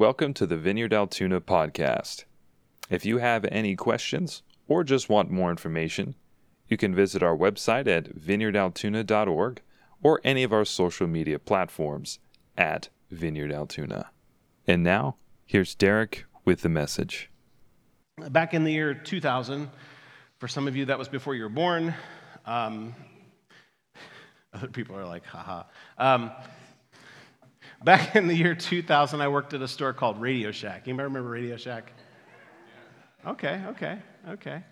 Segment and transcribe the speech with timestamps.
[0.00, 2.24] Welcome to the Vineyard Altoona podcast.
[2.88, 6.14] If you have any questions or just want more information,
[6.68, 9.60] you can visit our website at vineyardaltoona.org
[10.02, 12.18] or any of our social media platforms
[12.56, 14.10] at Vineyard Altoona.
[14.66, 17.30] And now, here's Derek with the message.
[18.30, 19.68] Back in the year 2000,
[20.38, 21.92] for some of you that was before you were born,
[22.46, 22.94] um,
[24.54, 25.64] other people are like, haha.
[25.98, 26.30] Um,
[27.84, 30.82] back in the year 2000, I worked at a store called Radio Shack.
[30.86, 31.92] Anybody remember Radio Shack?
[33.26, 34.62] Okay, okay, okay.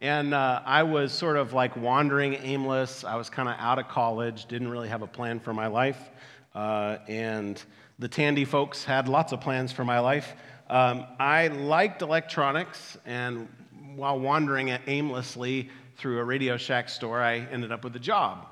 [0.00, 3.04] And uh, I was sort of like wandering aimless.
[3.04, 6.10] I was kind of out of college, didn't really have a plan for my life.
[6.54, 7.62] Uh, and
[7.98, 10.34] the Tandy folks had lots of plans for my life.
[10.68, 13.48] Um, I liked electronics, and
[13.94, 18.46] while wandering aimlessly through a Radio Shack store, I ended up with a job.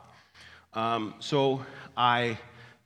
[0.75, 1.65] Um, so
[1.97, 2.39] I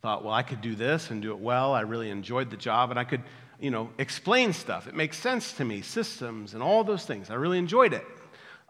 [0.03, 1.73] thought, well, I could do this and do it well.
[1.73, 3.21] I really enjoyed the job, and I could,
[3.57, 4.85] you know, explain stuff.
[4.85, 7.29] It makes sense to me, systems and all those things.
[7.29, 8.05] I really enjoyed it.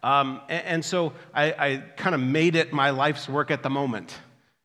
[0.04, 3.72] Um, and, and, so I, I kind of made it my life's work at the
[3.72, 4.16] moment.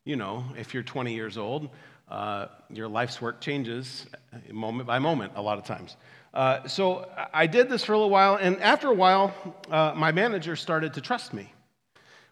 [0.04, 1.70] You know, if you're 20 years old,
[2.10, 4.04] uh, your life's work changes
[4.52, 5.96] moment by moment a lot of times.
[6.34, 9.32] Uh, so I did this for a little while, and after a while,
[9.70, 11.50] uh, my manager started to trust me,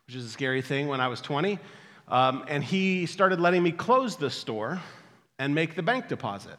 [0.06, 1.58] which is a scary thing when I was 20.
[2.08, 4.80] Um, and he started letting me close the store
[5.38, 6.56] and make the bank deposit.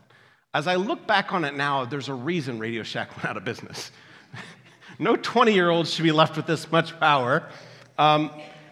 [0.53, 3.45] As I look back on it now, there's a reason Radio Shack went out of
[3.45, 3.91] business.
[4.99, 7.47] No 20 year old should be left with this much power.
[7.99, 8.31] Um,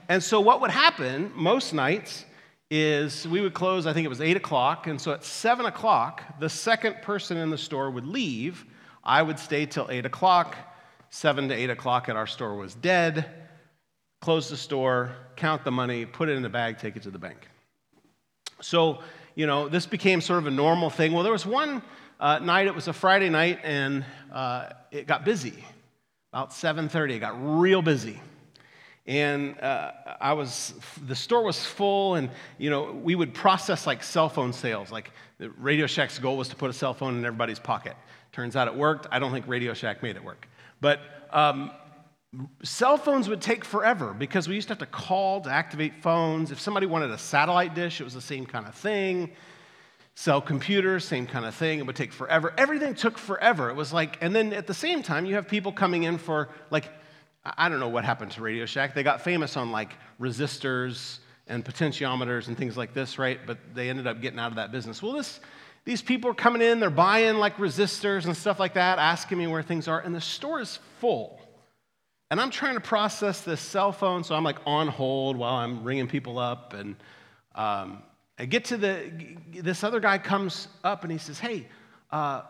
[0.09, 2.25] and so, what would happen most nights
[2.71, 4.87] is we would close, I think it was 8 o'clock.
[4.87, 8.65] And so, at 7 o'clock, the second person in the store would leave.
[9.03, 10.57] I would stay till 8 o'clock.
[11.11, 13.44] 7 to 8 o'clock at our store was dead.
[14.25, 17.19] Close the store, count the money, put it in a bag, take it to the
[17.19, 17.47] bank.
[18.59, 19.03] So,
[19.35, 21.13] you know, this became sort of a normal thing.
[21.13, 21.83] Well, there was one
[22.19, 25.63] uh, night, it was a Friday night, and uh, it got busy.
[26.33, 28.19] About 7.30 it got real busy.
[29.05, 30.73] And uh, i was
[31.05, 34.91] the store was full and you know we would process like cell phone sales.
[34.91, 35.11] Like
[35.59, 37.95] radio shack's goal was to put a cell phone in everybody's pocket.
[38.31, 39.05] Turns out it worked.
[39.11, 40.47] I don't think radio shack made it work.
[40.81, 41.69] But um,
[42.63, 46.51] cell phones would take forever because we used to have to call to activate phones
[46.51, 49.31] if somebody wanted a satellite dish it was the same kind of thing
[50.17, 51.79] Cell computers, same kind of thing.
[51.79, 52.53] It would take forever.
[52.57, 53.69] Everything took forever.
[53.69, 56.47] It was like, and then at the same time, you have people coming in for,
[56.69, 56.89] like,
[57.43, 58.95] I don't know what happened to Radio Shack.
[58.95, 63.39] They got famous on like resistors and potentiometers and things like this, right?
[63.45, 65.03] But they ended up getting out of that business.
[65.03, 65.41] Well, this,
[65.83, 69.45] these people are coming in, they're buying like resistors and stuff like that, asking me
[69.45, 71.39] where things are, and the store is full.
[72.31, 75.83] And I'm trying to process this cell phone, so I'm like on hold while I'm
[75.83, 76.95] ringing people up and
[77.53, 78.03] um,
[78.37, 79.11] I get to the,
[79.53, 81.67] this other guy comes up and he says, Hey,
[82.11, 82.41] uh,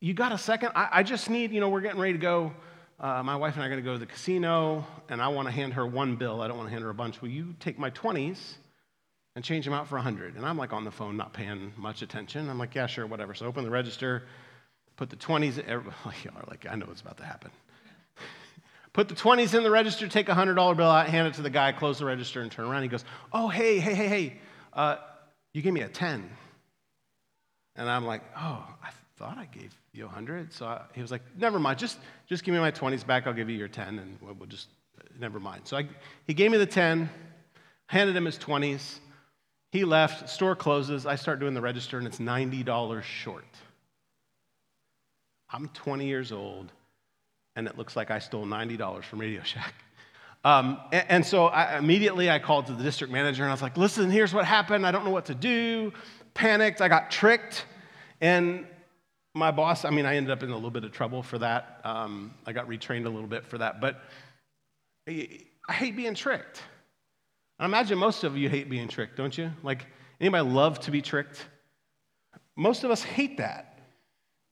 [0.00, 0.70] you got a second?
[0.74, 2.52] I, I, just need, you know, we're getting ready to go.
[3.00, 5.46] Uh, my wife and I are going to go to the casino, and I want
[5.46, 6.40] to hand her one bill.
[6.40, 7.20] I don't want to hand her a bunch.
[7.22, 8.38] Will you take my 20s
[9.36, 10.34] and change them out for 100?
[10.34, 12.48] And I'm like on the phone, not paying much attention.
[12.48, 13.34] I'm like, yeah, sure, whatever.
[13.34, 14.24] So open the register,
[14.96, 15.58] put the 20s,
[16.48, 17.50] like, I know what's about to happen.
[18.92, 21.50] Put the 20s in the register, take a $100 bill out, hand it to the
[21.50, 22.82] guy, close the register, and turn around.
[22.82, 24.40] He goes, oh, hey, hey, hey, hey.
[24.72, 24.96] Uh,
[25.52, 26.28] you gave me a 10.
[27.78, 30.52] And I'm like, Oh, I thought I gave you a 100.
[30.52, 31.78] So I, he was like, Never mind.
[31.78, 33.26] Just, just give me my 20s back.
[33.26, 34.68] I'll give you your 10, and we'll, we'll just,
[35.18, 35.62] never mind.
[35.64, 35.88] So I,
[36.26, 37.08] he gave me the 10,
[37.86, 38.98] handed him his 20s.
[39.70, 41.06] He left, store closes.
[41.06, 43.44] I start doing the register, and it's $90 short.
[45.50, 46.72] I'm 20 years old,
[47.58, 49.74] and it looks like I stole $90 from Radio Shack.
[50.44, 53.60] Um, and, and, so I, immediately I called to the district manager and I was
[53.60, 54.86] like, listen, here's what happened.
[54.86, 55.92] I don't know what to do.
[56.34, 56.80] Panicked.
[56.80, 57.66] I got tricked.
[58.20, 58.64] And
[59.34, 61.80] my boss, I mean, I ended up in a little bit of trouble for that.
[61.82, 63.80] Um, I got retrained a little bit for that.
[63.80, 64.00] But
[65.08, 66.62] I hate being tricked.
[67.58, 69.50] I imagine most of you hate being tricked, don't you?
[69.64, 69.84] Like,
[70.20, 71.44] anybody love to be tricked?
[72.54, 73.67] Most of us hate that.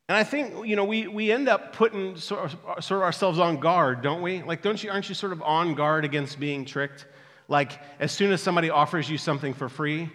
[0.08, 3.40] And I think, you know, we, we end up putting sort of, sort of ourselves
[3.40, 4.42] on guard, don't we?
[4.42, 7.06] Like, don't you, aren't you sort of on guard against being tricked?
[7.48, 10.08] Like, as soon as somebody offers you something for free,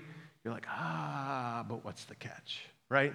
[0.43, 3.13] you're like, ah, but what's the catch, right?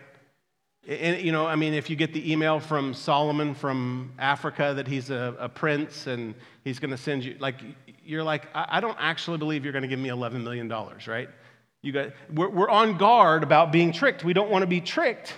[0.87, 4.87] And, you know, I mean, if you get the email from Solomon from Africa that
[4.87, 7.56] he's a, a prince and he's going to send you, like,
[8.05, 10.69] you're like, I, I don't actually believe you're going to give me $11 million,
[11.06, 11.29] right?
[11.82, 14.25] You got, we're, we're on guard about being tricked.
[14.25, 15.34] We don't want to be tricked.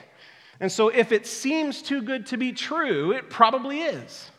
[0.60, 4.30] And so if it seems too good to be true, it probably is.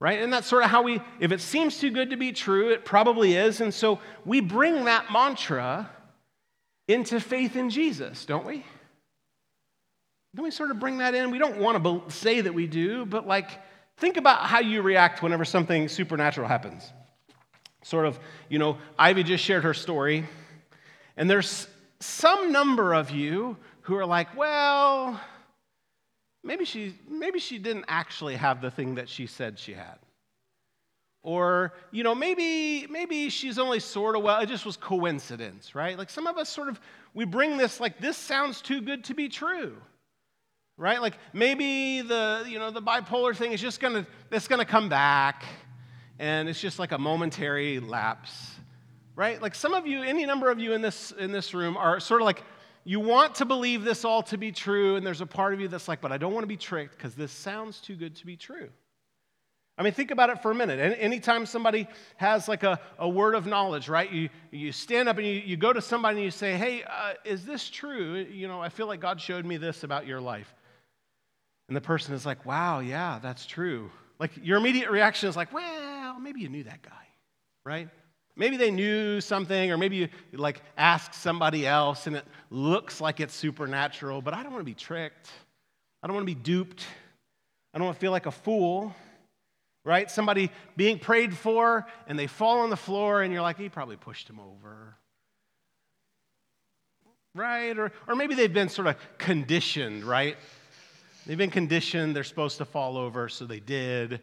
[0.00, 0.22] Right?
[0.22, 2.84] And that's sort of how we, if it seems too good to be true, it
[2.84, 3.60] probably is.
[3.60, 5.90] And so we bring that mantra
[6.86, 8.64] into faith in Jesus, don't we?
[10.34, 11.30] Don't we sort of bring that in?
[11.30, 13.50] We don't want to say that we do, but like,
[13.96, 16.92] think about how you react whenever something supernatural happens.
[17.82, 20.26] Sort of, you know, Ivy just shared her story,
[21.16, 21.66] and there's
[21.98, 25.20] some number of you who are like, well,
[26.42, 29.98] maybe she, maybe she didn't actually have the thing that she said she had.
[31.22, 35.98] Or, you know, maybe, maybe she's only sort of well, it just was coincidence, right?
[35.98, 36.80] Like some of us sort of,
[37.12, 39.76] we bring this like, this sounds too good to be true
[40.78, 41.02] right?
[41.02, 45.44] Like maybe the, you know, the bipolar thing is just gonna, it's gonna come back
[46.18, 48.54] and it's just like a momentary lapse,
[49.16, 49.42] right?
[49.42, 52.22] Like some of you, any number of you in this, in this room are sort
[52.22, 52.42] of like,
[52.88, 55.68] you want to believe this all to be true, and there's a part of you
[55.68, 58.24] that's like, but I don't want to be tricked because this sounds too good to
[58.24, 58.70] be true.
[59.76, 60.96] I mean, think about it for a minute.
[60.98, 61.86] Anytime somebody
[62.16, 64.10] has like a, a word of knowledge, right?
[64.10, 67.12] You, you stand up and you, you go to somebody and you say, hey, uh,
[67.26, 68.26] is this true?
[68.32, 70.50] You know, I feel like God showed me this about your life.
[71.68, 73.90] And the person is like, wow, yeah, that's true.
[74.18, 77.06] Like your immediate reaction is like, well, maybe you knew that guy,
[77.66, 77.90] right?
[78.38, 83.18] Maybe they knew something, or maybe you like ask somebody else and it looks like
[83.18, 85.28] it's supernatural, but I don't want to be tricked.
[86.02, 86.86] I don't want to be duped.
[87.74, 88.94] I don't want to feel like a fool,
[89.84, 90.08] right?
[90.08, 93.96] Somebody being prayed for and they fall on the floor and you're like, he probably
[93.96, 94.94] pushed him over.
[97.34, 97.76] Right?
[97.76, 100.36] Or, or maybe they've been sort of conditioned, right?
[101.26, 104.20] They've been conditioned, they're supposed to fall over, so they did.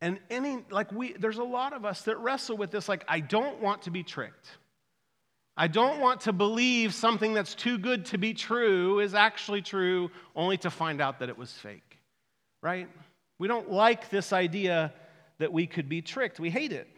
[0.00, 3.20] And any, like we, there's a lot of us that wrestle with this, like, I
[3.20, 4.48] don't want to be tricked.
[5.56, 10.10] I don't want to believe something that's too good to be true is actually true,
[10.36, 11.98] only to find out that it was fake,
[12.62, 12.88] right?
[13.40, 14.92] We don't like this idea
[15.38, 16.38] that we could be tricked.
[16.38, 16.88] We hate it.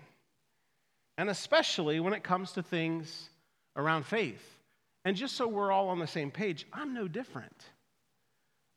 [1.17, 3.31] And especially when it comes to things
[3.77, 4.43] around faith.
[5.07, 7.65] And just so we're all on the same page, I'm no different.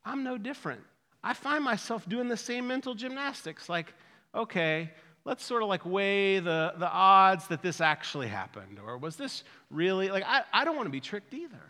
[0.02, 0.80] I'm no different.
[1.22, 3.92] I find myself doing the same mental gymnastics like,
[4.34, 4.90] okay,
[5.24, 8.78] let's sort of like weigh the, the odds that this actually happened.
[8.84, 11.62] Or was this really, like, I, I don't want to be tricked either.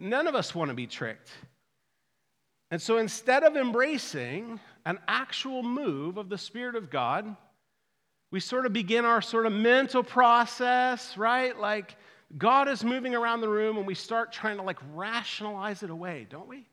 [0.00, 1.30] None of us want to be tricked.
[2.70, 7.36] And so instead of embracing an actual move of the Spirit of God,
[8.30, 11.56] we sort of begin our sort of mental process, right?
[11.58, 11.96] Like
[12.36, 16.26] God is moving around the room and we start trying to like rationalize it away,
[16.28, 16.66] don't we?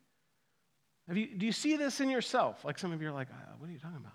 [1.13, 2.63] You, do you see this in yourself?
[2.63, 4.13] Like some of you are like, uh, what are you talking about?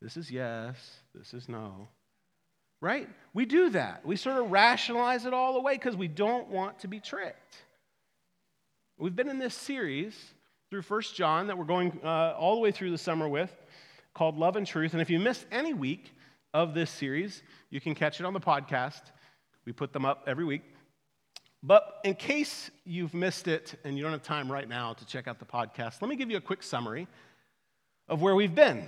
[0.00, 0.76] This is yes,
[1.14, 1.88] this is no.
[2.82, 3.08] Right?
[3.32, 4.04] We do that.
[4.04, 7.56] We sort of rationalize it all away because we don't want to be tricked.
[8.98, 10.14] We've been in this series
[10.70, 13.54] through First John that we're going uh, all the way through the summer with
[14.14, 14.92] called Love and Truth.
[14.92, 16.12] And if you missed any week
[16.54, 19.02] of this series, you can catch it on the podcast.
[19.66, 20.62] We put them up every week.
[21.62, 25.28] But in case you've missed it and you don't have time right now to check
[25.28, 27.06] out the podcast, let me give you a quick summary
[28.08, 28.86] of where we've been.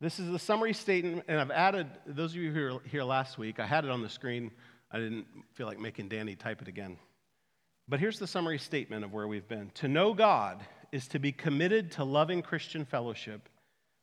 [0.00, 3.36] This is the summary statement, and I've added, those of you who were here last
[3.36, 4.50] week, I had it on the screen.
[4.90, 6.96] I didn't feel like making Danny type it again.
[7.86, 9.70] But here's the summary statement of where we've been.
[9.74, 13.48] To know God is to be committed to loving Christian fellowship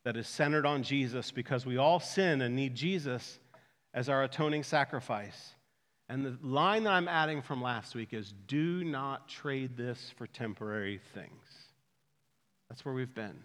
[0.04, 3.40] that is centered on Jesus because we all sin and need Jesus
[3.92, 5.54] as our atoning sacrifice.
[6.08, 10.28] And the line that I'm adding from last week is do not trade this for
[10.28, 11.44] temporary things.
[12.68, 13.36] That's where we've been.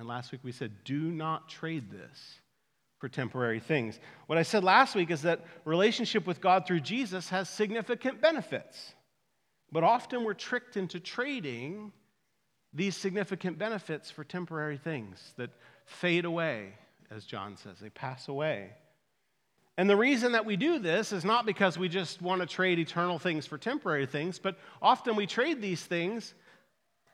[0.00, 2.38] And last week we said, do not trade this
[3.00, 4.00] for temporary things.
[4.28, 8.94] What I said last week is that relationship with God through Jesus has significant benefits.
[9.70, 11.92] But often we're tricked into trading
[12.72, 15.50] these significant benefits for temporary things that
[15.84, 16.72] fade away,
[17.10, 18.70] as John says, they pass away.
[19.76, 22.78] And the reason that we do this is not because we just want to trade
[22.78, 26.32] eternal things for temporary things, but often we trade these things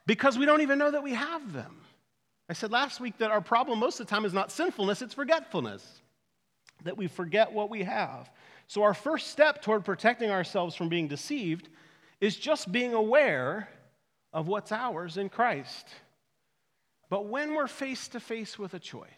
[0.07, 1.81] because we don't even know that we have them.
[2.49, 5.15] I said last week that our problem most of the time is not sinfulness, it's
[5.15, 6.01] forgetfulness,
[6.85, 8.31] that we forget what we have.
[8.69, 11.69] So, our first step toward protecting ourselves from being deceived
[12.21, 13.69] is just being aware
[14.33, 15.87] of what's ours in Christ.
[17.09, 19.11] But when we're face to face with a choice,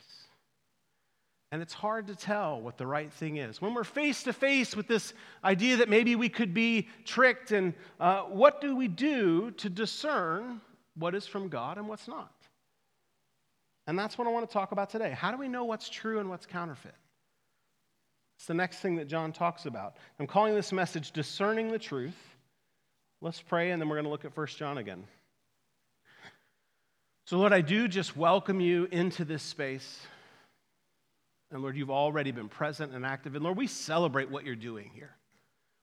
[1.50, 3.60] and it's hard to tell what the right thing is.
[3.62, 7.72] When we're face to face with this idea that maybe we could be tricked, and
[7.98, 10.60] uh, what do we do to discern
[10.94, 12.37] what is from God and what's not?
[13.88, 15.10] And that's what I want to talk about today.
[15.10, 16.94] How do we know what's true and what's counterfeit?
[18.36, 19.96] It's the next thing that John talks about.
[20.20, 22.14] I'm calling this message Discerning the Truth.
[23.22, 25.04] Let's pray, and then we're going to look at 1 John again.
[27.24, 30.00] So, Lord, I do just welcome you into this space.
[31.50, 33.36] And Lord, you've already been present and active.
[33.36, 35.16] And Lord, we celebrate what you're doing here.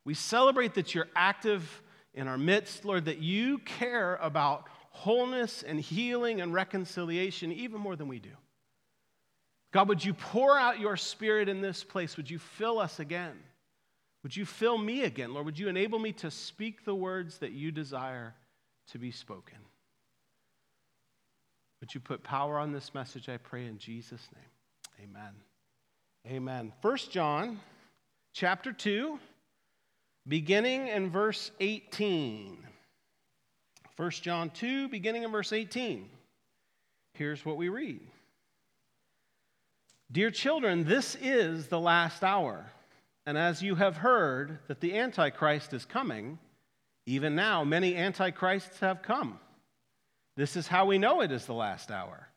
[0.05, 1.81] We celebrate that you're active
[2.13, 7.95] in our midst, Lord, that you care about wholeness and healing and reconciliation even more
[7.95, 8.29] than we do.
[9.73, 12.15] God, would you pour out your spirit in this place?
[12.15, 13.33] Would you fill us again?
[14.23, 15.45] Would you fill me again, Lord?
[15.45, 18.33] Would you enable me to speak the words that you desire
[18.91, 19.57] to be spoken?
[21.81, 25.09] Would you put power on this message, I pray, in Jesus' name?
[25.09, 25.33] Amen.
[26.25, 26.73] Amen.
[26.81, 27.59] First John
[28.31, 29.19] chapter 2,
[30.25, 32.57] beginning in verse 18.
[33.97, 36.09] 1 John 2, beginning in verse 18.
[37.13, 38.01] Here's what we read
[40.11, 42.71] Dear children, this is the last hour.
[43.25, 46.37] And as you have heard that the Antichrist is coming,
[47.07, 49.39] even now many Antichrists have come.
[50.37, 52.27] This is how we know it is the last hour.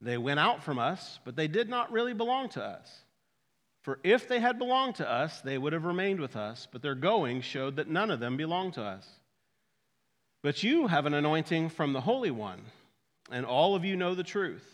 [0.00, 3.04] They went out from us, but they did not really belong to us.
[3.82, 6.94] For if they had belonged to us, they would have remained with us, but their
[6.94, 9.06] going showed that none of them belonged to us.
[10.42, 12.60] But you have an anointing from the Holy One,
[13.30, 14.66] and all of you know the truth.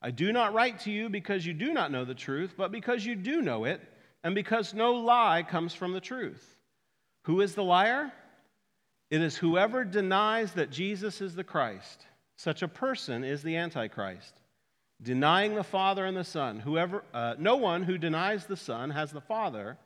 [0.00, 3.04] I do not write to you because you do not know the truth, but because
[3.04, 3.80] you do know it,
[4.22, 6.56] and because no lie comes from the truth.
[7.24, 8.12] Who is the liar?
[9.10, 12.06] It is whoever denies that Jesus is the Christ.
[12.36, 14.34] Such a person is the Antichrist
[15.02, 16.58] denying the Father and the Son.
[16.58, 19.76] Whoever, uh, no one who denies the Son has the Father.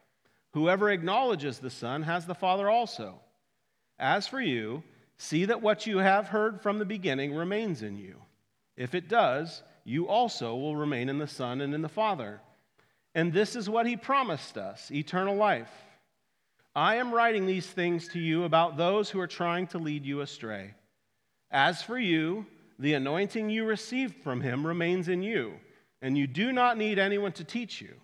[0.52, 3.20] Whoever acknowledges the Son has the Father also.
[3.98, 4.82] As for you,
[5.18, 8.16] see that what you have heard from the beginning remains in you.
[8.76, 12.40] If it does, you also will remain in the Son and in the Father.
[13.14, 15.70] And this is what he promised us eternal life.
[16.74, 20.20] I am writing these things to you about those who are trying to lead you
[20.20, 20.74] astray.
[21.50, 22.46] As for you,
[22.78, 25.54] the anointing you received from him remains in you,
[26.00, 27.94] and you do not need anyone to teach you.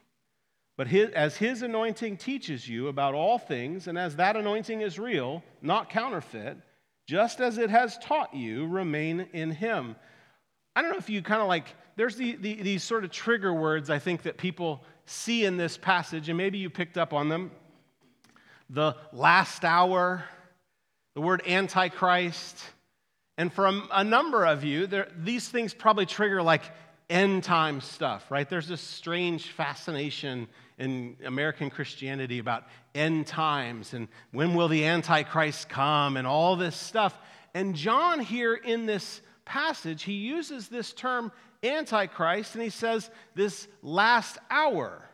[0.77, 4.99] But his, as his anointing teaches you about all things, and as that anointing is
[4.99, 6.57] real, not counterfeit,
[7.07, 9.97] just as it has taught you, remain in him.
[10.75, 13.53] I don't know if you kind of like, there's the, the, these sort of trigger
[13.53, 17.29] words I think that people see in this passage, and maybe you picked up on
[17.29, 17.51] them.
[18.71, 20.25] The last hour,
[21.15, 22.59] the word antichrist,
[23.37, 26.63] and for a, a number of you, there, these things probably trigger like
[27.11, 28.49] end time stuff, right?
[28.49, 35.69] There's this strange fascination in American Christianity about end times and when will the Antichrist
[35.69, 37.17] come and all this stuff.
[37.55, 41.31] And John, here in this passage, he uses this term
[41.63, 45.09] Antichrist and he says this last hour.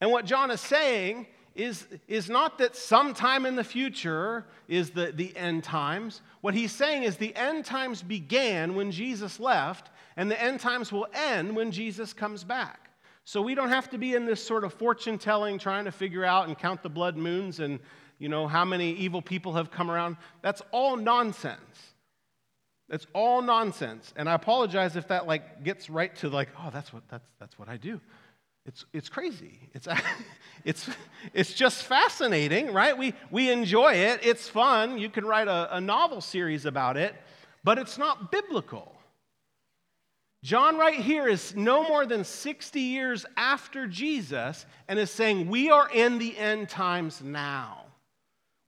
[0.00, 5.12] And what John is saying is, is not that sometime in the future is the,
[5.12, 6.20] the end times.
[6.40, 10.92] What he's saying is the end times began when Jesus left, and the end times
[10.92, 12.90] will end when Jesus comes back.
[13.24, 16.24] So we don't have to be in this sort of fortune telling, trying to figure
[16.24, 17.80] out and count the blood moons and
[18.18, 20.16] you know how many evil people have come around.
[20.42, 21.58] That's all nonsense.
[22.88, 24.12] That's all nonsense.
[24.16, 27.58] And I apologize if that like gets right to like, oh, that's what that's that's
[27.58, 28.00] what I do.
[28.66, 29.58] It's, it's crazy.
[29.74, 29.86] It's,
[30.64, 30.88] it's,
[31.34, 32.96] it's just fascinating, right?
[32.96, 34.20] We, we enjoy it.
[34.22, 34.98] It's fun.
[34.98, 37.14] You can write a, a novel series about it,
[37.62, 38.94] but it's not biblical.
[40.44, 45.70] John, right here, is no more than 60 years after Jesus and is saying, We
[45.70, 47.86] are in the end times now.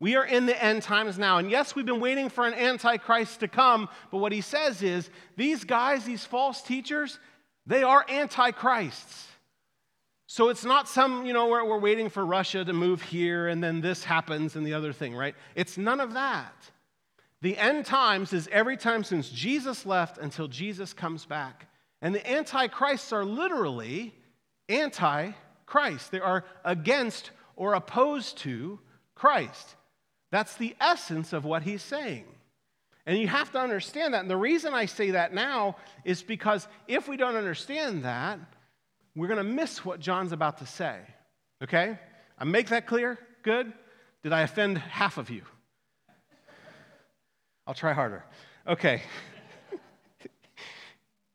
[0.00, 1.36] We are in the end times now.
[1.36, 5.10] And yes, we've been waiting for an antichrist to come, but what he says is
[5.36, 7.18] these guys, these false teachers,
[7.66, 9.26] they are antichrists.
[10.26, 13.62] So it's not some, you know, where we're waiting for Russia to move here and
[13.62, 15.34] then this happens and the other thing, right?
[15.54, 16.54] It's none of that.
[17.46, 21.68] The end times is every time since Jesus left until Jesus comes back.
[22.02, 24.12] And the antichrists are literally
[24.68, 25.30] anti
[25.64, 28.80] Christ, they are against or opposed to
[29.14, 29.76] Christ.
[30.32, 32.24] That's the essence of what he's saying.
[33.06, 34.22] And you have to understand that.
[34.22, 38.40] And the reason I say that now is because if we don't understand that,
[39.14, 40.98] we're going to miss what John's about to say.
[41.62, 41.96] Okay?
[42.40, 43.20] I make that clear?
[43.44, 43.72] Good?
[44.24, 45.42] Did I offend half of you?
[47.66, 48.24] I'll try harder.
[48.66, 49.02] Okay.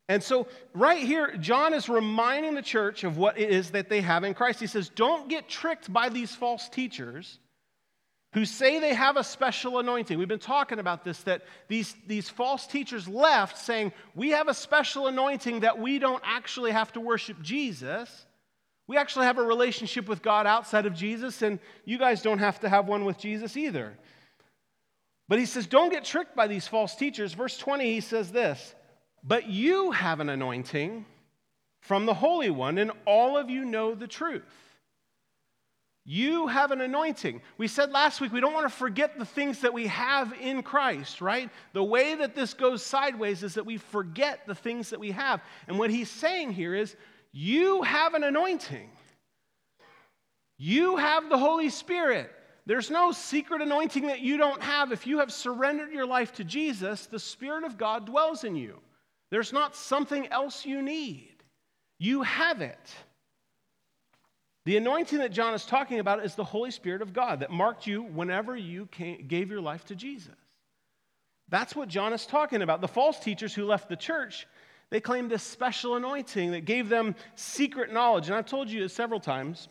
[0.10, 4.02] and so, right here, John is reminding the church of what it is that they
[4.02, 4.60] have in Christ.
[4.60, 7.40] He says, Don't get tricked by these false teachers
[8.34, 10.18] who say they have a special anointing.
[10.18, 14.54] We've been talking about this that these, these false teachers left saying, We have a
[14.54, 18.26] special anointing that we don't actually have to worship Jesus.
[18.88, 22.60] We actually have a relationship with God outside of Jesus, and you guys don't have
[22.62, 23.98] to have one with Jesus either.
[25.32, 27.32] But he says, Don't get tricked by these false teachers.
[27.32, 28.76] Verse 20, he says this
[29.24, 31.06] But you have an anointing
[31.80, 34.44] from the Holy One, and all of you know the truth.
[36.04, 37.42] You have an anointing.
[37.58, 40.64] We said last week we don't want to forget the things that we have in
[40.64, 41.50] Christ, right?
[41.72, 45.42] The way that this goes sideways is that we forget the things that we have.
[45.70, 46.94] And what he's saying here is
[47.32, 48.90] you have an anointing.
[50.58, 52.30] You have the Holy Spirit.
[52.66, 54.92] There's no secret anointing that you don't have.
[54.92, 58.80] If you have surrendered your life to Jesus, the Spirit of God dwells in you.
[59.32, 61.36] There's not something else you need.
[61.98, 62.96] You have it.
[64.66, 67.88] The anointing that John is talking about is the Holy Spirit of God that marked
[67.88, 70.36] you whenever you came, gave your life to Jesus.
[71.50, 72.80] That's what John is talking about.
[72.80, 74.48] The false teachers who left the church,
[74.92, 78.28] they claimed this special anointing that gave them secret knowledge.
[78.28, 79.68] And I've told you several times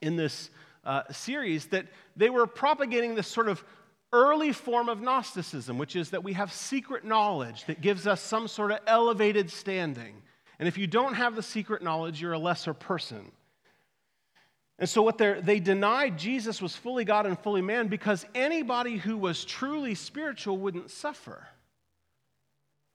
[0.00, 0.50] in this
[0.84, 1.86] uh, series that
[2.16, 3.64] they were propagating this sort of
[4.12, 8.46] early form of Gnosticism, which is that we have secret knowledge that gives us some
[8.46, 10.22] sort of elevated standing.
[10.58, 13.32] And if you don't have the secret knowledge, you're a lesser person.
[14.78, 18.96] And so, what they they denied Jesus was fully God and fully man because anybody
[18.96, 21.46] who was truly spiritual wouldn't suffer.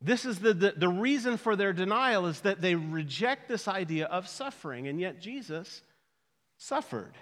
[0.02, 4.06] This is the, the, the, reason for their denial is that they reject this idea
[4.06, 5.82] of suffering, and yet Jesus
[6.58, 7.14] suffered.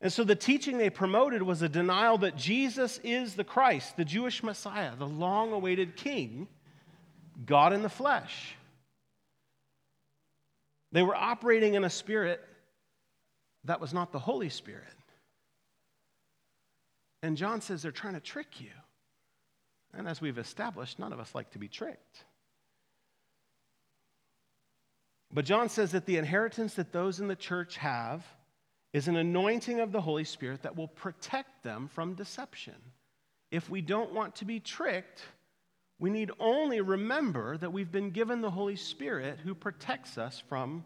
[0.00, 4.04] And so the teaching they promoted was a denial that Jesus is the Christ, the
[4.04, 6.48] Jewish Messiah, the long awaited King,
[7.44, 8.54] God in the flesh.
[10.92, 12.42] They were operating in a spirit
[13.64, 14.84] that was not the Holy Spirit.
[17.22, 18.70] And John says they're trying to trick you.
[19.94, 22.24] And as we've established, none of us like to be tricked.
[25.32, 28.24] But John says that the inheritance that those in the church have
[28.96, 32.72] is an anointing of the Holy Spirit that will protect them from deception.
[33.50, 35.22] If we don't want to be tricked,
[35.98, 40.82] we need only remember that we've been given the Holy Spirit who protects us from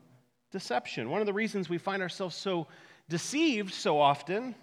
[0.51, 1.09] deception.
[1.09, 2.67] One of the reasons we find ourselves so
[3.09, 4.57] deceived so often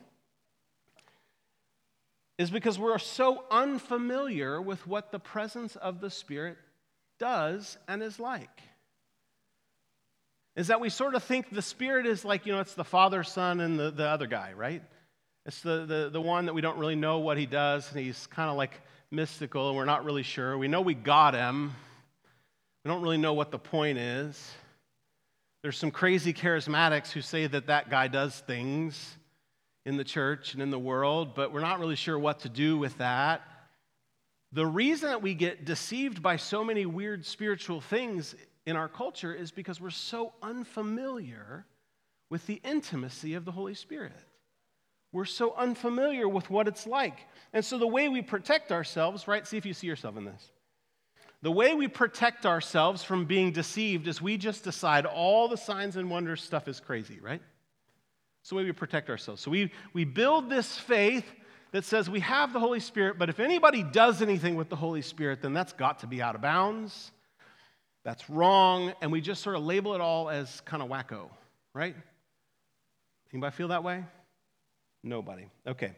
[2.38, 6.58] is because we're so unfamiliar with what the presence of the Spirit
[7.18, 8.62] does and is like.
[10.58, 13.24] Is that we sort of think the Spirit is like, you know, it's the Father,
[13.24, 14.82] Son, and the, the other guy, right?
[15.46, 18.26] It's the, the, the one that we don't really know what he does, and he's
[18.26, 20.58] kind of like mystical, and we're not really sure.
[20.58, 21.76] We know we got him,
[22.84, 24.52] we don't really know what the point is.
[25.62, 29.16] There's some crazy charismatics who say that that guy does things
[29.86, 32.80] in the church and in the world, but we're not really sure what to do
[32.80, 33.44] with that.
[34.54, 38.34] The reason that we get deceived by so many weird spiritual things
[38.68, 41.66] in our culture is because we're so unfamiliar
[42.30, 44.12] with the intimacy of the Holy Spirit.
[45.14, 47.18] We're so unfamiliar with what it's like.
[47.54, 49.48] And so the way we protect ourselves, right?
[49.48, 50.52] See if you see yourself in this.
[51.44, 55.96] The way we protect ourselves from being deceived is we just decide all the signs
[55.96, 57.42] and wonders stuff is crazy, right?
[58.42, 59.42] It's the way we protect ourselves.
[59.42, 61.26] So we, we build this faith
[61.72, 65.02] that says we have the Holy Spirit, but if anybody does anything with the Holy
[65.02, 67.12] Spirit, then that's got to be out of bounds.
[68.04, 68.94] That's wrong.
[69.02, 71.30] And we just sort of label it all as kind of wacko,
[71.74, 71.96] right?
[73.34, 74.04] Anybody feel that way?
[75.04, 75.48] Nobody.
[75.66, 75.92] Okay.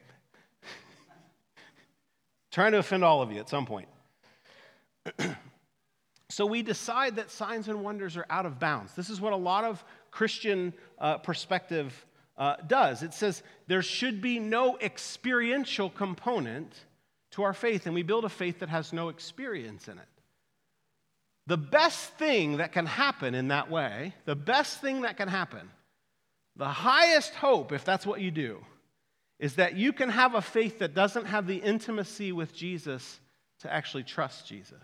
[2.51, 3.87] Trying to offend all of you at some point.
[6.29, 8.93] so we decide that signs and wonders are out of bounds.
[8.93, 12.05] This is what a lot of Christian uh, perspective
[12.37, 13.03] uh, does.
[13.03, 16.73] It says there should be no experiential component
[17.31, 20.07] to our faith, and we build a faith that has no experience in it.
[21.49, 25.67] The best thing that can happen in that way, the best thing that can happen,
[26.55, 28.63] the highest hope, if that's what you do,
[29.39, 33.19] is that you can have a faith that doesn't have the intimacy with Jesus
[33.61, 34.77] to actually trust Jesus.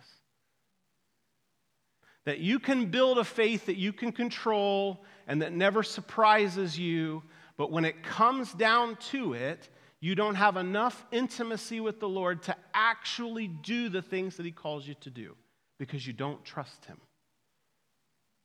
[2.25, 7.21] That you can build a faith that you can control and that never surprises you,
[7.57, 12.41] but when it comes down to it, you don't have enough intimacy with the Lord
[12.43, 15.35] to actually do the things that He calls you to do
[15.77, 16.97] because you don't trust Him.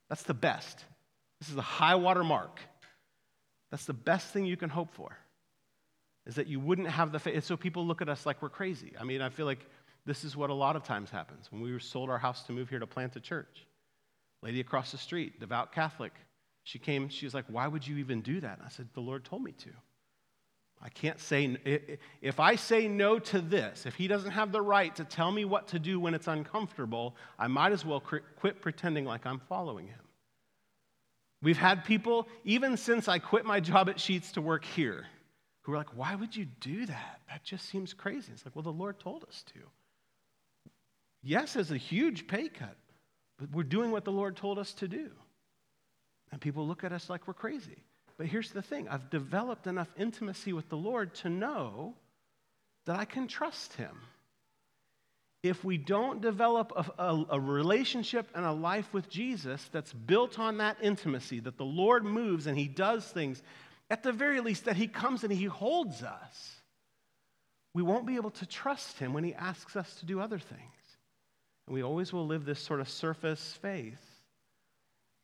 [0.08, 0.84] That's the best.
[1.40, 2.60] This is a high water mark.
[3.70, 5.16] That's the best thing you can hope for,
[6.26, 7.44] is that you wouldn't have the faith.
[7.44, 8.92] So people look at us like we're crazy.
[9.00, 9.64] I mean, I feel like
[10.06, 12.68] this is what a lot of times happens when we sold our house to move
[12.68, 13.66] here to plant a church.
[14.42, 16.12] Lady across the street, devout Catholic,
[16.64, 18.58] she came, she was like, Why would you even do that?
[18.58, 19.70] And I said, The Lord told me to.
[20.82, 21.56] I can't say,
[22.22, 25.44] if I say no to this, if he doesn't have the right to tell me
[25.44, 29.88] what to do when it's uncomfortable, I might as well quit pretending like I'm following
[29.88, 30.00] him.
[31.42, 35.06] We've had people, even since I quit my job at Sheetz to work here,
[35.62, 37.20] who are like, Why would you do that?
[37.28, 38.32] That just seems crazy.
[38.32, 39.60] It's like, Well, the Lord told us to.
[41.22, 42.76] Yes, it's a huge pay cut,
[43.38, 45.10] but we're doing what the Lord told us to do.
[46.32, 47.84] And people look at us like we're crazy.
[48.20, 51.94] But here's the thing I've developed enough intimacy with the Lord to know
[52.84, 53.96] that I can trust Him.
[55.42, 60.38] If we don't develop a, a, a, relationship and a life with Jesus that's built
[60.38, 63.42] on that intimacy, that the Lord moves and He does things,
[63.88, 66.56] at the very least, that He comes and He holds us,
[67.72, 70.98] we won't be able to trust Him when He asks us to do other things.
[71.66, 74.04] And we always will live this sort of surface faith.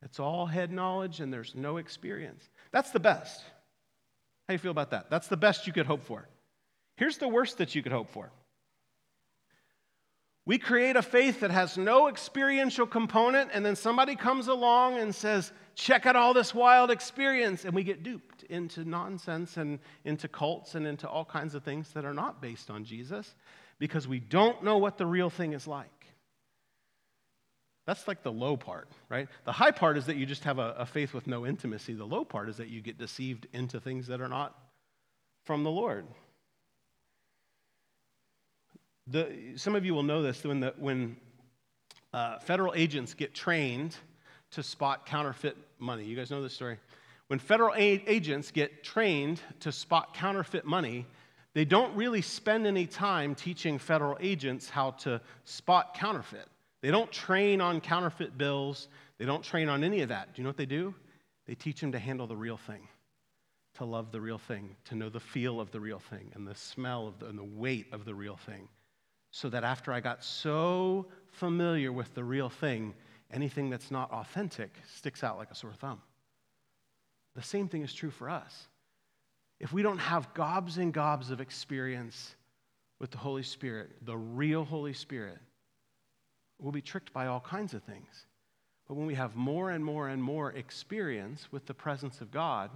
[0.02, 2.48] It's all head knowledge and there's no experience.
[2.72, 3.40] That's the best.
[3.40, 5.10] How do you feel about that?
[5.10, 6.28] That's the best you could hope for.
[6.96, 8.30] Here's the worst that you could hope for.
[10.46, 15.12] We create a faith that has no experiential component, and then somebody comes along and
[15.12, 17.64] says, Check out all this wild experience.
[17.64, 21.90] And we get duped into nonsense and into cults and into all kinds of things
[21.92, 23.34] that are not based on Jesus
[23.78, 25.95] because we don't know what the real thing is like.
[27.86, 29.28] That's like the low part, right?
[29.44, 31.94] The high part is that you just have a, a, faith with no intimacy.
[31.94, 34.58] The low part is that you get deceived into things that are not
[35.44, 36.04] from the Lord.
[39.06, 41.16] The, some of you will know this when, the, when
[42.12, 43.96] uh, federal agents get trained
[44.50, 46.04] to spot counterfeit money.
[46.04, 46.78] You guys know this story?
[47.28, 51.06] When federal a- agents get trained to spot counterfeit money,
[51.54, 56.48] they don't really spend any time teaching federal agents how to spot counterfeit.
[56.86, 58.86] They don't train on counterfeit bills.
[59.18, 60.32] They don't train on any of that.
[60.32, 60.94] Do you know what they do?
[61.48, 62.86] They teach them to handle the real thing,
[63.74, 66.54] to love the real thing, to know the feel of the real thing, and the
[66.54, 68.68] smell of the, and the weight of the real thing.
[69.32, 72.94] So that after I got so familiar with the real thing,
[73.32, 76.00] anything that's not authentic sticks out like a sore thumb.
[77.34, 78.68] The same thing is true for us.
[79.58, 82.36] If we don't have gobs and gobs of experience
[83.00, 85.38] with the Holy Spirit, the real Holy Spirit,
[86.58, 88.26] We'll be tricked by all kinds of things.
[88.88, 92.70] But when we have more and more and more experience with the presence of God,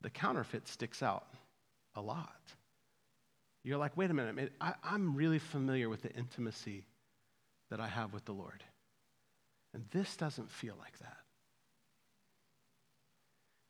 [0.00, 1.26] the counterfeit sticks out
[1.96, 2.40] a lot.
[3.64, 6.84] You're like, wait a minute, I, I'm really familiar with the intimacy
[7.70, 8.62] that I have with the Lord.
[9.72, 11.16] And this doesn't feel like that.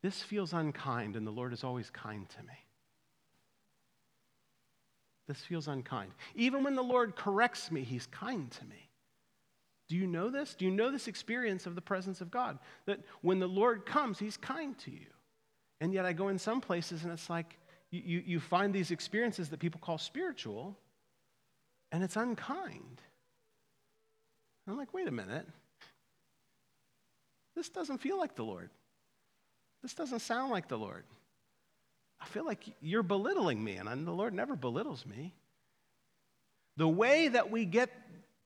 [0.03, 2.59] This feels unkind, and the Lord is always kind to me.
[5.27, 6.11] This feels unkind.
[6.35, 8.84] Even when the Lord corrects me, He's kind to me.
[9.89, 10.55] Do you know this?
[10.55, 12.59] Do you know this experience of the presence of God?
[12.87, 15.07] That when the Lord comes, He's kind to you.
[15.81, 17.59] And yet I go in some places and it's like
[17.91, 20.77] you, you, find these experiences that people call spiritual,
[21.93, 23.01] and it's unkind.
[24.67, 25.47] And I'm like, wait a minute.
[27.55, 28.71] This doesn't feel like the Lord.
[29.83, 31.05] This doesn't sound like the Lord.
[32.21, 35.33] I feel like you're belittling me, and the Lord never belittles me.
[36.77, 37.91] The way that we get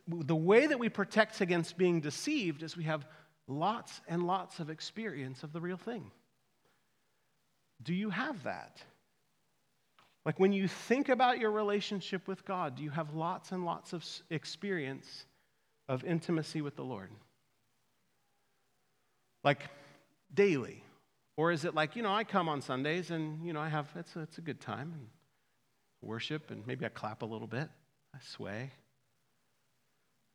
[0.09, 3.07] the way that we protect against being deceived is we have
[3.47, 6.11] lots and lots of experience of the real thing.
[7.83, 8.83] Do you have that?
[10.25, 13.93] Like when you think about your relationship with God, do you have lots and lots
[13.93, 15.27] of experience
[15.89, 17.11] of intimacy with the Lord?
[19.45, 19.63] Like
[20.33, 20.83] daily?
[21.37, 23.89] Or is it like, you know, I come on Sundays and, you know, I have,
[23.95, 25.07] it's a, it's a good time and
[26.03, 27.69] worship and maybe I clap a little bit,
[28.15, 28.71] I sway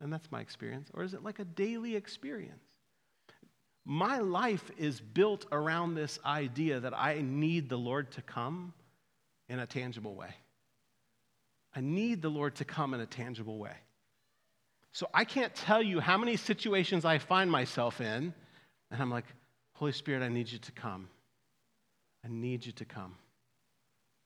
[0.01, 0.89] and that's my experience?
[0.93, 2.63] Or is it like a daily experience?
[3.85, 8.73] My life is built around this idea that I need the Lord to come
[9.49, 10.33] in a tangible way.
[11.75, 13.75] I need the Lord to come in a tangible way.
[14.91, 18.33] So I can't tell you how many situations I find myself in,
[18.91, 19.25] and I'm like,
[19.73, 21.09] Holy Spirit, I need you to come.
[22.23, 23.15] I need you to come.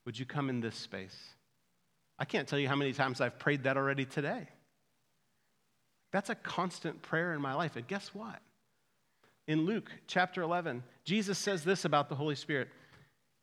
[0.05, 1.17] Would you come in this space?
[2.19, 4.47] I can't tell you how many times I've prayed that already today.
[6.11, 7.75] That's a constant prayer in my life.
[7.75, 8.39] And guess what?
[9.47, 12.69] In Luke chapter 11, Jesus says this about the Holy Spirit.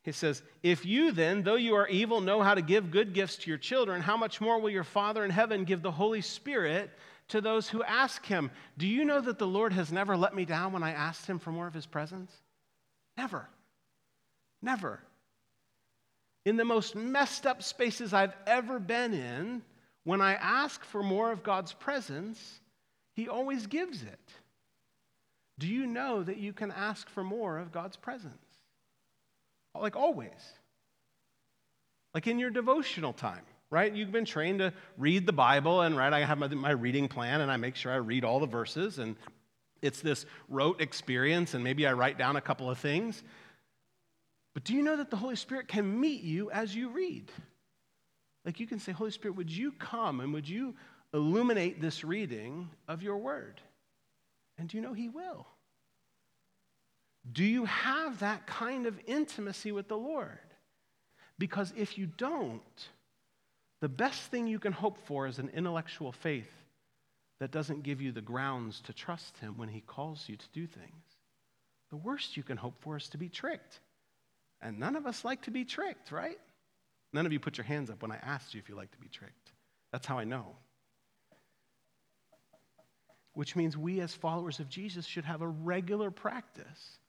[0.03, 3.37] He says, If you then, though you are evil, know how to give good gifts
[3.37, 6.91] to your children, how much more will your Father in heaven give the Holy Spirit
[7.29, 8.51] to those who ask him?
[8.77, 11.39] Do you know that the Lord has never let me down when I asked him
[11.39, 12.31] for more of his presence?
[13.17, 13.47] Never.
[14.61, 14.99] Never.
[16.45, 19.63] In the most messed up spaces I've ever been in,
[20.05, 22.61] when I ask for more of God's presence,
[23.15, 24.31] He always gives it.
[25.59, 28.33] Do you know that you can ask for more of God's presence?
[29.73, 30.29] Like always.
[32.13, 33.93] Like in your devotional time, right?
[33.93, 37.41] You've been trained to read the Bible, and right, I have my, my reading plan,
[37.41, 39.15] and I make sure I read all the verses, and
[39.81, 43.21] it's this rote experience, and maybe I write down a couple of things.
[44.53, 47.31] But do you know that the Holy Spirit can meet you as you read?
[48.45, 50.75] Like you can say, Holy Spirit, would you come and would you
[51.13, 53.59] illuminate this reading of your word?
[54.57, 55.47] And do you know He will?
[57.31, 60.37] Do you have that kind of intimacy with the Lord?
[61.39, 62.61] Because if you don't,
[63.81, 66.51] the best thing you can hope for is an intellectual faith
[67.39, 70.67] that doesn't give you the grounds to trust Him when He calls you to do
[70.67, 71.03] things.
[71.89, 73.79] The worst you can hope for is to be tricked.
[74.61, 76.39] And none of us like to be tricked, right?
[77.15, 78.97] None of you put your hands up when I asked you if you like to
[78.97, 79.53] be tricked.
[79.93, 80.47] That's how I know.
[83.31, 86.99] Which means we, as followers of Jesus, should have a regular practice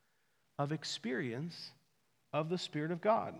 [0.60, 1.72] of experience
[2.32, 3.34] of the Spirit of God.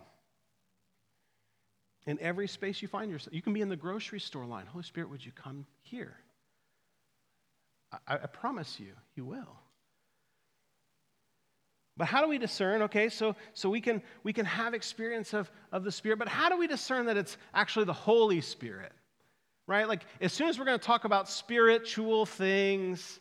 [2.05, 4.65] In every space you find yourself, you can be in the grocery store line.
[4.65, 6.17] Holy Spirit, would you come here?
[8.05, 9.57] I, I promise you, you will.
[11.97, 12.83] But how do we discern?
[12.83, 16.49] Okay, so, so we, can, we can have experience of, of the Spirit, but how
[16.49, 18.91] do we discern that it's actually the Holy Spirit?
[19.65, 19.87] Right?
[19.87, 23.19] Like, as soon as we're going to talk about spiritual things,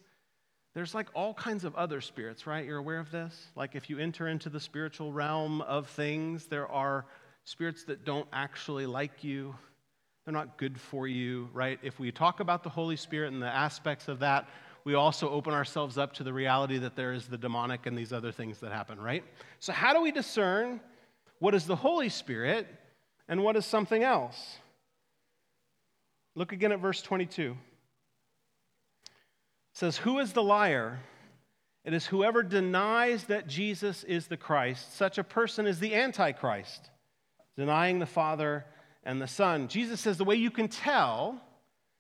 [0.75, 2.65] there's like all kinds of other spirits, right?
[2.65, 3.49] You're aware of this?
[3.57, 7.07] Like, if you enter into the spiritual realm of things, there are
[7.45, 9.55] spirits that don't actually like you.
[10.25, 11.79] They're not good for you, right?
[11.83, 14.49] If we talk about the Holy Spirit and the aspects of that,
[14.87, 18.13] we also open ourselves up to the reality that there is the demonic and these
[18.13, 19.25] other things that happen, right?
[19.59, 20.81] So, how do we discern
[21.41, 22.69] what is the Holy Spirit
[23.27, 24.59] and what is something else?
[26.37, 27.51] Look again at verse 22.
[27.51, 27.57] It
[29.73, 31.01] says, Who is the liar?
[31.85, 34.97] It is whoever denies that Jesus is the Christ.
[34.97, 36.91] Such a person is the Antichrist,
[37.57, 38.65] denying the Father
[39.03, 39.67] and the Son.
[39.67, 41.41] Jesus says the way you can tell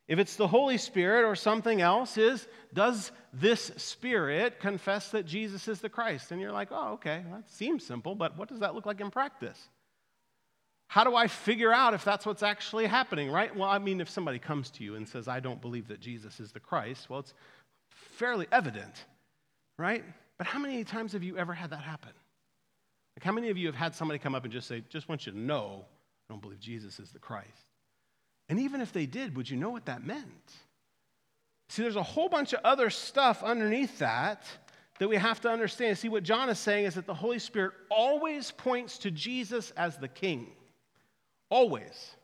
[0.08, 5.66] if it's the Holy Spirit or something else, is does this Spirit confess that Jesus
[5.66, 6.30] is the Christ?
[6.30, 9.10] And you're like, oh, okay, that seems simple, but what does that look like in
[9.10, 9.58] practice?
[10.88, 13.54] How do I figure out if that's what's actually happening, right?
[13.54, 16.38] Well, I mean, if somebody comes to you and says, I don't believe that Jesus
[16.38, 17.34] is the Christ, well, it's
[17.90, 19.04] fairly evident,
[19.78, 20.04] right?
[20.38, 22.12] But how many times have you ever had that happen?
[23.16, 25.26] Like, how many of you have had somebody come up and just say, just want
[25.26, 25.84] you to know,
[26.28, 27.66] I don't believe Jesus is the Christ?
[28.48, 30.52] And even if they did, would you know what that meant?
[31.68, 34.44] See, there's a whole bunch of other stuff underneath that
[34.98, 35.98] that we have to understand.
[35.98, 39.98] See, what John is saying is that the Holy Spirit always points to Jesus as
[39.98, 40.52] the King.
[41.50, 42.16] Always.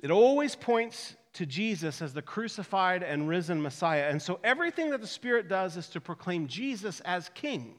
[0.00, 4.08] It always points to Jesus as the crucified and risen Messiah.
[4.08, 7.74] And so everything that the Spirit does is to proclaim Jesus as King.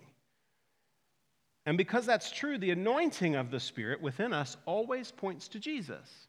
[1.65, 6.27] And because that's true, the anointing of the Spirit within us always points to Jesus.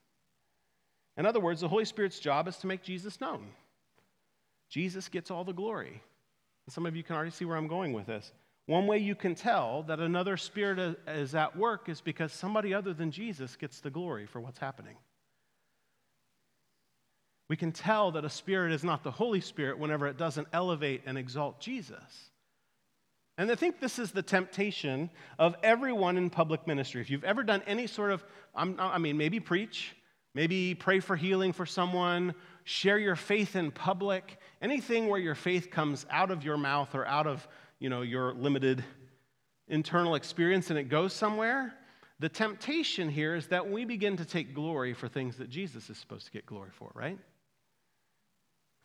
[1.16, 3.46] In other words, the Holy Spirit's job is to make Jesus known.
[4.68, 6.02] Jesus gets all the glory.
[6.66, 8.32] And some of you can already see where I'm going with this.
[8.66, 12.94] One way you can tell that another spirit is at work is because somebody other
[12.94, 14.96] than Jesus gets the glory for what's happening.
[17.48, 21.02] We can tell that a spirit is not the Holy Spirit whenever it doesn't elevate
[21.04, 22.30] and exalt Jesus.
[23.36, 27.00] And I think this is the temptation of everyone in public ministry.
[27.00, 29.96] If you've ever done any sort of, I mean, maybe preach,
[30.34, 35.70] maybe pray for healing for someone, share your faith in public, anything where your faith
[35.70, 37.46] comes out of your mouth or out of,
[37.80, 38.84] you know, your limited
[39.66, 41.74] internal experience and it goes somewhere,
[42.20, 45.98] the temptation here is that we begin to take glory for things that Jesus is
[45.98, 47.18] supposed to get glory for, right?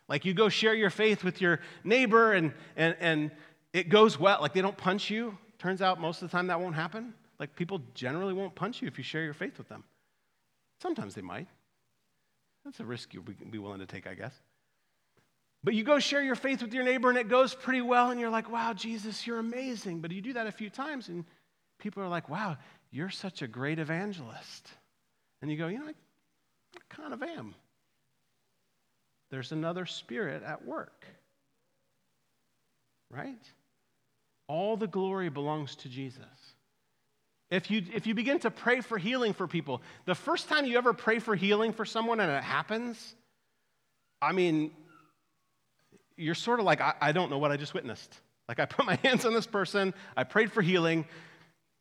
[0.07, 3.31] Like you go share your faith with your neighbor and, and, and
[3.73, 4.39] it goes well.
[4.41, 5.37] Like they don't punch you.
[5.57, 7.13] Turns out most of the time that won't happen.
[7.39, 9.83] Like people generally won't punch you if you share your faith with them.
[10.81, 11.47] Sometimes they might.
[12.65, 14.33] That's a risk you'll be willing to take, I guess.
[15.63, 18.19] But you go share your faith with your neighbor and it goes pretty well, and
[18.19, 19.99] you're like, wow, Jesus, you're amazing.
[19.99, 21.25] But you do that a few times, and
[21.79, 22.57] people are like, wow,
[22.91, 24.69] you're such a great evangelist.
[25.41, 25.91] And you go, you know, I,
[26.75, 27.55] I kind of am.
[29.31, 31.05] There's another spirit at work,
[33.11, 33.37] right?
[34.49, 36.25] All the glory belongs to Jesus.
[37.51, 40.77] If you, if you begin to pray for healing for people, the first time you
[40.77, 43.15] ever pray for healing for someone and it happens,
[44.21, 44.71] I mean,
[46.17, 48.19] you're sort of like, I, I don't know what I just witnessed.
[48.47, 51.05] Like, I put my hands on this person, I prayed for healing,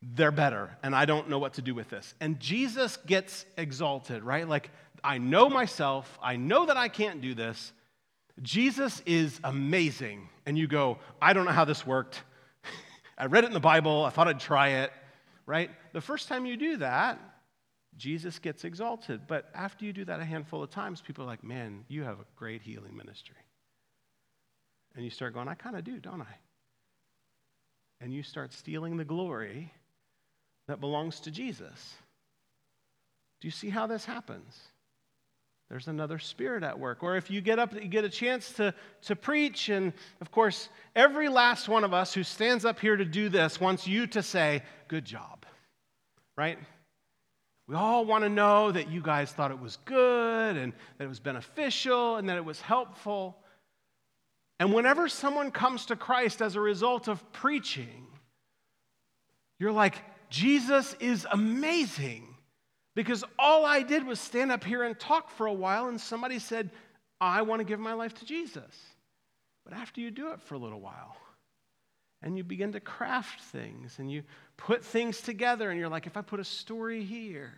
[0.03, 2.15] they're better, and I don't know what to do with this.
[2.21, 4.47] And Jesus gets exalted, right?
[4.47, 4.71] Like,
[5.03, 7.73] I know myself, I know that I can't do this.
[8.43, 10.29] Jesus is amazing.
[10.45, 12.23] And you go, I don't know how this worked.
[13.19, 14.05] I read it in the Bible.
[14.05, 14.93] I thought I'd try it,
[15.45, 15.71] right?
[15.93, 17.19] The first time you do that,
[17.97, 19.23] Jesus gets exalted.
[19.27, 22.21] But after you do that a handful of times, people are like, man, you have
[22.21, 23.35] a great healing ministry.
[24.95, 26.37] And you start going, I kind of do, don't I?
[28.01, 29.73] And you start stealing the glory
[30.69, 31.95] that belongs to Jesus.
[33.41, 34.57] Do you see how this happens?
[35.71, 37.03] There's another spirit at work.
[37.03, 40.71] Or if you get up, you get a chance to, to preach, and of course,
[40.97, 44.23] every last one of us who stands up here to do this wants you to
[44.23, 45.45] say, Good job,
[46.37, 46.59] right?
[47.67, 51.09] We all want to know that you guys thought it was good and that it
[51.09, 53.37] was beneficial and that it was helpful.
[54.59, 58.07] And whenever someone comes to Christ as a result of preaching,
[59.61, 62.38] you're like, Jesus is amazing.
[62.99, 66.41] Because all I did was stand up here and talk for a while, and somebody
[66.41, 66.73] said,
[67.21, 68.75] I want to give my life to Jesus.
[69.65, 71.17] But after you do it for a little while,
[72.23, 74.25] and you begin to craft things, and you
[74.57, 77.53] put things together, and you're like, if I put a story here,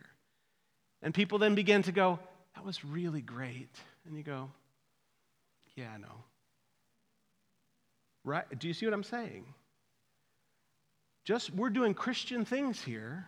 [1.01, 2.19] and people then begin to go,
[2.53, 3.75] that was really great.
[4.05, 4.47] And you go,
[5.75, 6.23] yeah, I know.
[8.23, 8.45] Right?
[8.59, 9.45] Do you see what I'm saying?
[11.25, 13.25] Just we're doing Christian things here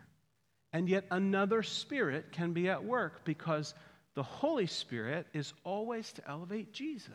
[0.74, 3.76] and yet another spirit can be at work because
[4.16, 7.14] the Holy Spirit is always to elevate Jesus.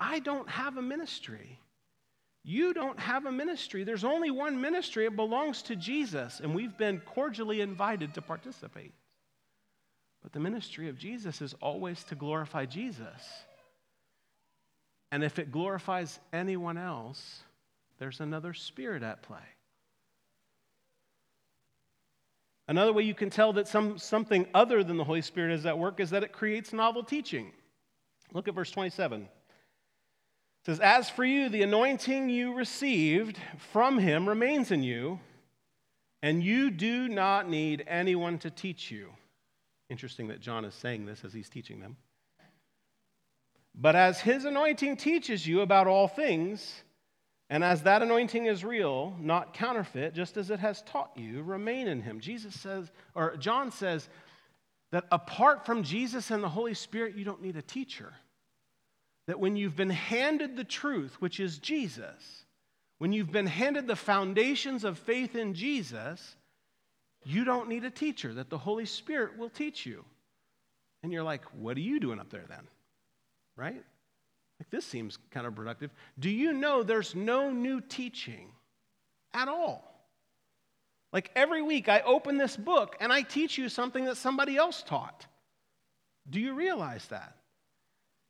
[0.00, 1.58] I don't have a ministry.
[2.42, 3.84] You don't have a ministry.
[3.84, 5.04] There's only one ministry.
[5.06, 8.92] It belongs to Jesus, and we've been cordially invited to participate.
[10.22, 13.22] But the ministry of Jesus is always to glorify Jesus.
[15.10, 17.40] And if it glorifies anyone else,
[17.98, 19.38] there's another spirit at play.
[22.68, 25.78] Another way you can tell that some, something other than the Holy Spirit is at
[25.78, 27.52] work is that it creates novel teaching.
[28.32, 29.22] Look at verse 27.
[29.22, 29.28] It
[30.64, 33.38] says, As for you, the anointing you received
[33.72, 35.20] from him remains in you,
[36.22, 39.10] and you do not need anyone to teach you.
[39.88, 41.96] Interesting that John is saying this as he's teaching them.
[43.76, 46.82] But as his anointing teaches you about all things,
[47.48, 51.86] and as that anointing is real, not counterfeit, just as it has taught you, remain
[51.86, 52.20] in him.
[52.20, 54.08] Jesus says, or John says,
[54.90, 58.12] that apart from Jesus and the Holy Spirit, you don't need a teacher.
[59.26, 62.44] That when you've been handed the truth, which is Jesus,
[62.98, 66.36] when you've been handed the foundations of faith in Jesus,
[67.24, 70.04] you don't need a teacher, that the Holy Spirit will teach you.
[71.02, 72.66] And you're like, what are you doing up there then?
[73.56, 73.84] Right?
[74.58, 75.90] Like, this seems kind of productive.
[76.18, 78.52] Do you know there's no new teaching
[79.34, 79.92] at all?
[81.12, 84.82] Like, every week I open this book and I teach you something that somebody else
[84.82, 85.26] taught.
[86.28, 87.36] Do you realize that?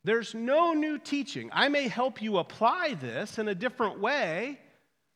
[0.05, 1.51] There's no new teaching.
[1.53, 4.61] I may help you apply this in a different way,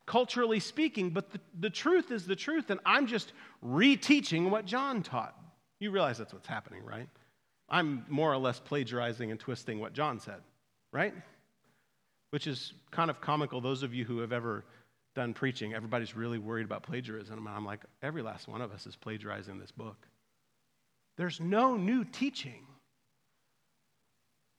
[0.06, 3.32] culturally speaking, but the, the truth is the truth, and I'm just
[3.64, 5.36] reteaching what John taught.
[5.78, 7.08] You realize that's what's happening, right?
[7.68, 10.40] I'm more or less plagiarizing and twisting what John said
[10.92, 11.14] right?
[12.30, 13.60] Which is kind of comical.
[13.60, 14.64] Those of you who have ever
[15.14, 17.46] done preaching, everybody's really worried about plagiarism.
[17.46, 20.06] And I'm like, every last one of us is plagiarizing this book.
[21.16, 22.66] There's no new teaching.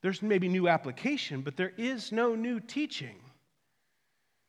[0.02, 3.16] There's maybe new application, but there is no new teaching.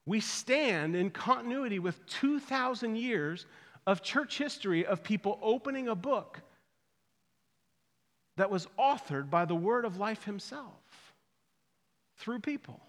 [0.06, 3.46] We stand in continuity with 2,000 years
[3.86, 6.40] of church history of people opening a book
[8.36, 10.81] that was authored by the Word of Life Himself
[12.22, 12.80] through people.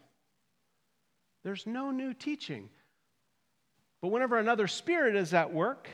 [1.43, 2.69] There's no new teaching.
[4.01, 5.89] But whenever another spirit is at work,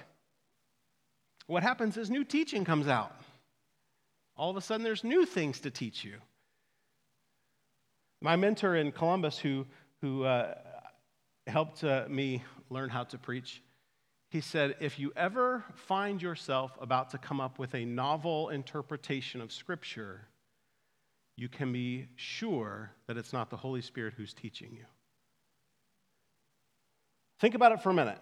[1.48, 3.16] what happens is new teaching comes out.
[4.36, 6.16] All of a sudden, there's new things to teach you.
[8.22, 9.66] My mentor in Columbus, who,
[10.02, 10.56] who uh,
[11.48, 13.64] helped uh, me learn how to preach,
[14.30, 19.42] he said, If you ever find yourself about to come up with a novel interpretation
[19.42, 20.29] of Scripture,
[21.40, 24.84] you can be sure that it's not the Holy Spirit who's teaching you.
[27.40, 28.20] Think about it for a minute.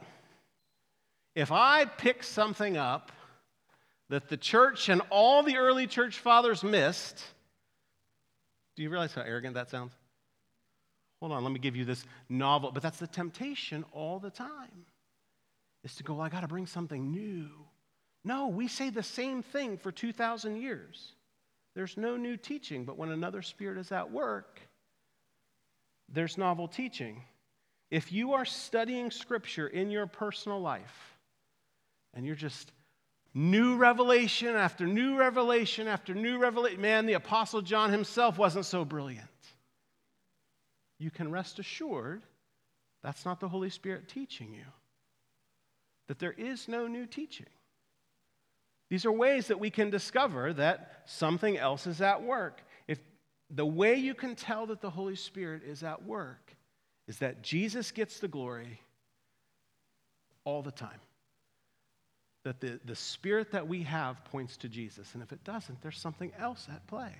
[1.33, 3.11] If I pick something up
[4.09, 7.23] that the church and all the early church fathers missed,
[8.75, 9.93] do you realize how arrogant that sounds?
[11.19, 12.71] Hold on, let me give you this novel.
[12.71, 14.85] But that's the temptation all the time,
[15.83, 17.49] is to go, well, I got to bring something new.
[18.23, 21.13] No, we say the same thing for 2,000 years.
[21.77, 24.59] There's no new teaching, but when another spirit is at work,
[26.09, 27.21] there's novel teaching.
[27.91, 31.15] If you are studying scripture in your personal life
[32.15, 32.71] and you're just
[33.35, 38.83] new revelation after new revelation after new revelation, man, the Apostle John himself wasn't so
[38.83, 39.27] brilliant.
[40.97, 42.23] You can rest assured
[43.03, 44.65] that's not the Holy Spirit teaching you,
[46.07, 47.45] that there is no new teaching.
[48.89, 52.61] These are ways that we can discover that something else is at work.
[52.87, 52.99] If
[53.49, 56.55] the way you can tell that the Holy Spirit is at work
[57.07, 58.81] is that Jesus gets the glory
[60.45, 60.99] all the time.
[62.47, 65.13] that the, the spirit that we have points to Jesus.
[65.13, 67.11] And if it doesn't, there's something else at play,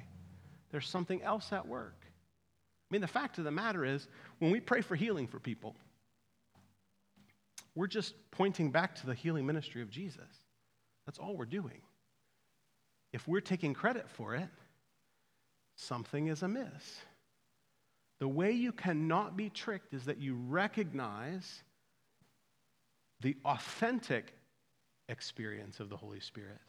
[0.72, 1.98] there's something else at work.
[2.02, 4.08] I mean, the fact of the matter is,
[4.40, 5.76] when we pray for healing for people,
[7.76, 10.24] we're just pointing back to the healing ministry of Jesus.
[11.08, 11.82] That's all we're doing.
[13.14, 14.50] If we're taking credit for it,
[15.76, 17.02] something is amiss.
[18.20, 21.64] The way you cannot be tricked is that you recognize
[23.22, 24.34] the authentic
[25.08, 26.60] experience of the Holy Spirit.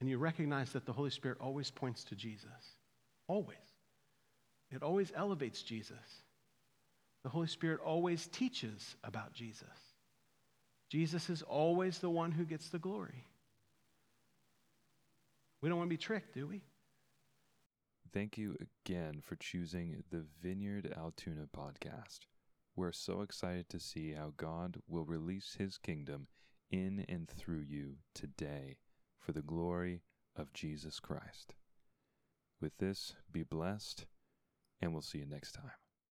[0.00, 2.76] And you recognize that the Holy Spirit always points to Jesus.
[3.26, 3.56] Always.
[4.70, 5.96] It always elevates Jesus.
[7.22, 9.66] The Holy Spirit always teaches about Jesus.
[10.90, 13.24] Jesus is always the one who gets the glory.
[15.60, 16.62] We don't want to be tricked, do we?
[18.12, 18.56] Thank you
[18.86, 22.20] again for choosing the Vineyard Altoona podcast.
[22.74, 26.28] We're so excited to see how God will release his kingdom
[26.70, 28.78] in and through you today
[29.18, 30.02] for the glory
[30.34, 31.54] of Jesus Christ.
[32.60, 34.06] With this, be blessed,
[34.80, 35.79] and we'll see you next time.